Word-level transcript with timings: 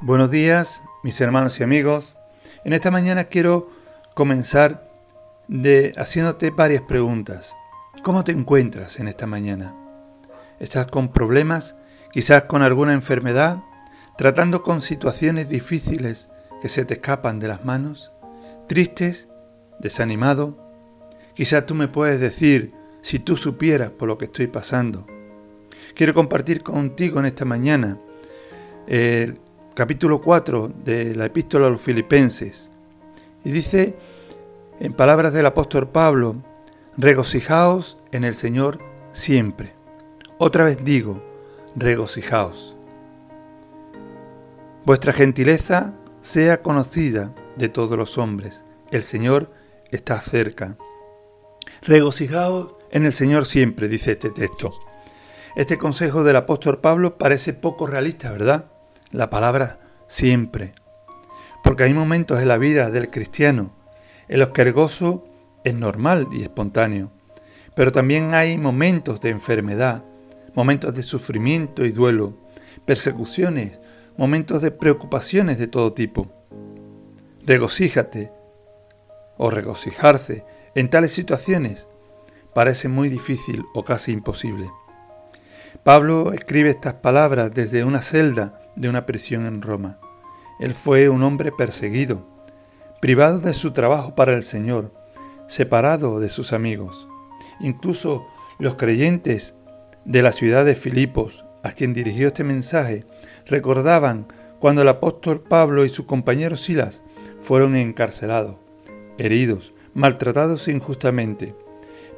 Buenos 0.00 0.30
días, 0.30 0.84
mis 1.02 1.20
hermanos 1.20 1.58
y 1.58 1.64
amigos. 1.64 2.14
En 2.64 2.72
esta 2.72 2.92
mañana 2.92 3.24
quiero 3.24 3.68
comenzar 4.14 4.88
de 5.48 5.92
haciéndote 5.96 6.50
varias 6.50 6.82
preguntas. 6.82 7.56
¿Cómo 8.04 8.22
te 8.22 8.30
encuentras 8.30 9.00
en 9.00 9.08
esta 9.08 9.26
mañana? 9.26 9.74
¿Estás 10.60 10.86
con 10.86 11.08
problemas? 11.08 11.74
Quizás 12.12 12.44
con 12.44 12.62
alguna 12.62 12.92
enfermedad, 12.92 13.58
tratando 14.16 14.62
con 14.62 14.82
situaciones 14.82 15.48
difíciles 15.48 16.30
que 16.62 16.68
se 16.68 16.84
te 16.84 16.94
escapan 16.94 17.40
de 17.40 17.48
las 17.48 17.64
manos, 17.64 18.12
tristes, 18.68 19.26
desanimado. 19.80 20.56
Quizás 21.34 21.66
tú 21.66 21.74
me 21.74 21.88
puedes 21.88 22.20
decir 22.20 22.72
si 23.02 23.18
tú 23.18 23.36
supieras 23.36 23.90
por 23.90 24.06
lo 24.06 24.16
que 24.16 24.26
estoy 24.26 24.46
pasando. 24.46 25.08
Quiero 25.96 26.14
compartir 26.14 26.62
contigo 26.62 27.18
en 27.18 27.26
esta 27.26 27.44
mañana 27.44 27.98
el 28.86 29.40
capítulo 29.78 30.20
4 30.20 30.72
de 30.84 31.14
la 31.14 31.26
epístola 31.26 31.68
a 31.68 31.70
los 31.70 31.80
filipenses. 31.80 32.68
Y 33.44 33.52
dice, 33.52 33.96
en 34.80 34.92
palabras 34.92 35.32
del 35.32 35.46
apóstol 35.46 35.88
Pablo, 35.88 36.34
regocijaos 36.96 37.96
en 38.10 38.24
el 38.24 38.34
Señor 38.34 38.80
siempre. 39.12 39.76
Otra 40.36 40.64
vez 40.64 40.82
digo, 40.82 41.22
regocijaos. 41.76 42.76
Vuestra 44.84 45.12
gentileza 45.12 45.94
sea 46.22 46.60
conocida 46.60 47.32
de 47.54 47.68
todos 47.68 47.96
los 47.96 48.18
hombres. 48.18 48.64
El 48.90 49.04
Señor 49.04 49.48
está 49.92 50.20
cerca. 50.22 50.76
Regocijaos 51.82 52.74
en 52.90 53.06
el 53.06 53.14
Señor 53.14 53.46
siempre, 53.46 53.86
dice 53.86 54.10
este 54.10 54.30
texto. 54.30 54.72
Este 55.54 55.78
consejo 55.78 56.24
del 56.24 56.34
apóstol 56.34 56.80
Pablo 56.80 57.16
parece 57.16 57.52
poco 57.52 57.86
realista, 57.86 58.32
¿verdad? 58.32 58.72
La 59.10 59.30
palabra 59.30 59.80
siempre. 60.06 60.74
Porque 61.62 61.84
hay 61.84 61.94
momentos 61.94 62.40
en 62.40 62.48
la 62.48 62.58
vida 62.58 62.90
del 62.90 63.10
cristiano 63.10 63.72
en 64.28 64.40
los 64.40 64.50
que 64.50 64.62
el 64.62 64.72
gozo 64.72 65.26
es 65.64 65.74
normal 65.74 66.28
y 66.32 66.42
espontáneo, 66.42 67.10
pero 67.74 67.92
también 67.92 68.34
hay 68.34 68.58
momentos 68.58 69.20
de 69.20 69.30
enfermedad, 69.30 70.04
momentos 70.54 70.94
de 70.94 71.02
sufrimiento 71.02 71.84
y 71.84 71.92
duelo, 71.92 72.34
persecuciones, 72.84 73.78
momentos 74.16 74.62
de 74.62 74.70
preocupaciones 74.70 75.58
de 75.58 75.66
todo 75.66 75.92
tipo. 75.92 76.30
Regocíjate 77.46 78.32
o 79.36 79.50
regocijarse 79.50 80.44
en 80.74 80.90
tales 80.90 81.12
situaciones 81.12 81.88
parece 82.54 82.88
muy 82.88 83.08
difícil 83.08 83.64
o 83.74 83.84
casi 83.84 84.12
imposible. 84.12 84.70
Pablo 85.84 86.32
escribe 86.32 86.70
estas 86.70 86.94
palabras 86.94 87.52
desde 87.54 87.84
una 87.84 88.02
celda 88.02 88.57
de 88.78 88.88
una 88.88 89.06
prisión 89.06 89.46
en 89.46 89.60
Roma. 89.60 89.98
Él 90.60 90.74
fue 90.74 91.08
un 91.08 91.22
hombre 91.22 91.52
perseguido, 91.52 92.26
privado 93.00 93.40
de 93.40 93.54
su 93.54 93.72
trabajo 93.72 94.14
para 94.14 94.34
el 94.34 94.42
Señor, 94.42 94.92
separado 95.46 96.20
de 96.20 96.28
sus 96.28 96.52
amigos. 96.52 97.08
Incluso 97.60 98.26
los 98.58 98.76
creyentes 98.76 99.54
de 100.04 100.22
la 100.22 100.32
ciudad 100.32 100.64
de 100.64 100.74
Filipos, 100.74 101.44
a 101.62 101.72
quien 101.72 101.92
dirigió 101.92 102.28
este 102.28 102.44
mensaje, 102.44 103.04
recordaban 103.46 104.26
cuando 104.58 104.82
el 104.82 104.88
apóstol 104.88 105.40
Pablo 105.40 105.84
y 105.84 105.88
su 105.88 106.06
compañero 106.06 106.56
Silas 106.56 107.02
fueron 107.40 107.76
encarcelados, 107.76 108.56
heridos, 109.18 109.74
maltratados 109.94 110.68
injustamente. 110.68 111.54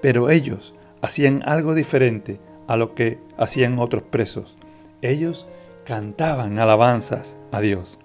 Pero 0.00 0.30
ellos 0.30 0.74
hacían 1.02 1.42
algo 1.44 1.74
diferente 1.74 2.40
a 2.66 2.76
lo 2.76 2.94
que 2.94 3.18
hacían 3.36 3.78
otros 3.78 4.02
presos. 4.02 4.56
Ellos 5.02 5.46
cantaban 5.88 6.58
alabanzas 6.58 7.38
a 7.50 7.62
Dios. 7.62 7.98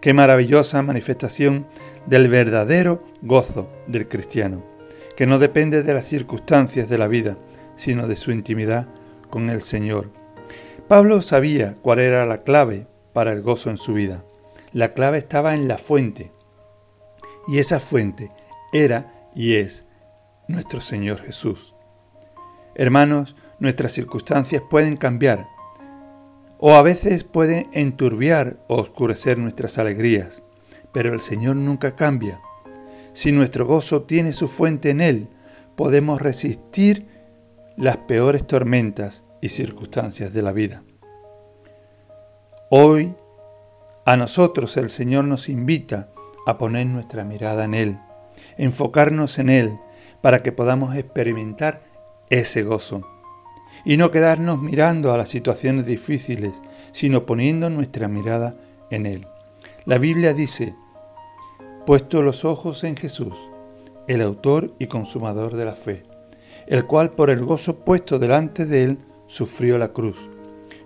Qué 0.00 0.14
maravillosa 0.14 0.80
manifestación 0.80 1.66
del 2.06 2.28
verdadero 2.28 3.04
gozo 3.20 3.70
del 3.86 4.08
cristiano, 4.08 4.64
que 5.14 5.26
no 5.26 5.38
depende 5.38 5.82
de 5.82 5.92
las 5.92 6.06
circunstancias 6.06 6.88
de 6.88 6.96
la 6.96 7.06
vida, 7.06 7.36
sino 7.76 8.08
de 8.08 8.16
su 8.16 8.32
intimidad 8.32 8.88
con 9.28 9.50
el 9.50 9.60
Señor. 9.60 10.10
Pablo 10.88 11.20
sabía 11.20 11.76
cuál 11.82 11.98
era 11.98 12.24
la 12.24 12.38
clave 12.38 12.86
para 13.12 13.32
el 13.32 13.42
gozo 13.42 13.68
en 13.68 13.76
su 13.76 13.92
vida. 13.92 14.24
La 14.72 14.94
clave 14.94 15.18
estaba 15.18 15.54
en 15.54 15.68
la 15.68 15.76
fuente. 15.76 16.32
Y 17.46 17.58
esa 17.58 17.78
fuente 17.78 18.30
era 18.72 19.28
y 19.34 19.56
es 19.56 19.84
nuestro 20.48 20.80
Señor 20.80 21.20
Jesús. 21.20 21.74
Hermanos, 22.74 23.36
nuestras 23.58 23.92
circunstancias 23.92 24.62
pueden 24.70 24.96
cambiar, 24.96 25.46
o 26.58 26.74
a 26.74 26.82
veces 26.82 27.24
puede 27.24 27.68
enturbiar 27.72 28.58
o 28.68 28.76
oscurecer 28.76 29.38
nuestras 29.38 29.78
alegrías, 29.78 30.42
pero 30.92 31.14
el 31.14 31.20
Señor 31.20 31.56
nunca 31.56 31.94
cambia. 31.94 32.40
Si 33.12 33.32
nuestro 33.32 33.66
gozo 33.66 34.02
tiene 34.02 34.32
su 34.32 34.48
fuente 34.48 34.90
en 34.90 35.00
Él, 35.00 35.28
podemos 35.76 36.20
resistir 36.20 37.06
las 37.76 37.96
peores 37.96 38.46
tormentas 38.46 39.24
y 39.40 39.50
circunstancias 39.50 40.32
de 40.32 40.42
la 40.42 40.52
vida. 40.52 40.82
Hoy, 42.70 43.14
a 44.04 44.16
nosotros 44.16 44.76
el 44.76 44.90
Señor 44.90 45.24
nos 45.24 45.48
invita 45.48 46.10
a 46.46 46.58
poner 46.58 46.86
nuestra 46.86 47.24
mirada 47.24 47.64
en 47.64 47.74
Él, 47.74 47.98
enfocarnos 48.56 49.38
en 49.38 49.48
Él, 49.48 49.78
para 50.20 50.42
que 50.42 50.50
podamos 50.50 50.96
experimentar 50.96 51.82
ese 52.30 52.64
gozo 52.64 53.02
y 53.84 53.96
no 53.96 54.10
quedarnos 54.10 54.60
mirando 54.60 55.12
a 55.12 55.16
las 55.16 55.28
situaciones 55.28 55.86
difíciles, 55.86 56.62
sino 56.92 57.26
poniendo 57.26 57.70
nuestra 57.70 58.08
mirada 58.08 58.56
en 58.90 59.06
Él. 59.06 59.26
La 59.84 59.98
Biblia 59.98 60.34
dice, 60.34 60.74
puesto 61.86 62.22
los 62.22 62.44
ojos 62.44 62.84
en 62.84 62.96
Jesús, 62.96 63.34
el 64.06 64.22
autor 64.22 64.74
y 64.78 64.86
consumador 64.86 65.56
de 65.56 65.64
la 65.64 65.76
fe, 65.76 66.04
el 66.66 66.84
cual 66.84 67.10
por 67.10 67.30
el 67.30 67.44
gozo 67.44 67.76
puesto 67.84 68.18
delante 68.18 68.66
de 68.66 68.84
Él 68.84 68.98
sufrió 69.26 69.78
la 69.78 69.88
cruz, 69.88 70.16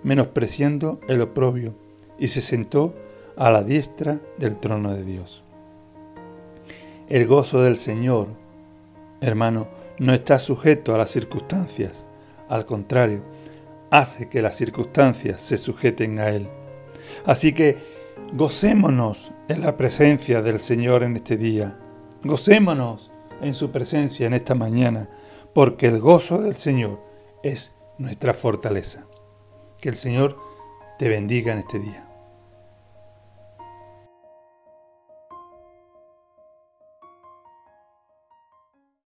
menospreciando 0.02 1.00
el 1.08 1.20
oprobio, 1.20 1.74
y 2.18 2.28
se 2.28 2.40
sentó 2.40 2.94
a 3.36 3.50
la 3.50 3.64
diestra 3.64 4.20
del 4.38 4.58
trono 4.60 4.94
de 4.94 5.04
Dios. 5.04 5.42
El 7.08 7.26
gozo 7.26 7.62
del 7.62 7.76
Señor, 7.76 8.28
hermano, 9.20 9.68
no 9.98 10.14
está 10.14 10.38
sujeto 10.38 10.94
a 10.94 10.98
las 10.98 11.10
circunstancias, 11.10 12.06
al 12.52 12.66
contrario, 12.66 13.22
hace 13.90 14.28
que 14.28 14.42
las 14.42 14.56
circunstancias 14.56 15.40
se 15.40 15.56
sujeten 15.56 16.18
a 16.18 16.28
Él. 16.28 16.50
Así 17.24 17.54
que 17.54 17.78
gocémonos 18.34 19.32
en 19.48 19.62
la 19.62 19.78
presencia 19.78 20.42
del 20.42 20.60
Señor 20.60 21.02
en 21.02 21.16
este 21.16 21.38
día. 21.38 21.78
Gocémonos 22.22 23.10
en 23.40 23.54
su 23.54 23.70
presencia 23.70 24.26
en 24.26 24.34
esta 24.34 24.54
mañana, 24.54 25.08
porque 25.54 25.86
el 25.86 25.98
gozo 25.98 26.42
del 26.42 26.54
Señor 26.54 27.02
es 27.42 27.72
nuestra 27.96 28.34
fortaleza. 28.34 29.06
Que 29.80 29.88
el 29.88 29.94
Señor 29.94 30.36
te 30.98 31.08
bendiga 31.08 31.54
en 31.54 31.58
este 31.60 31.78
día. 31.78 32.11